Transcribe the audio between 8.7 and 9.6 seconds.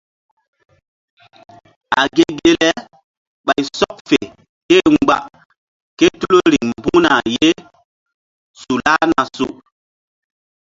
lahna su.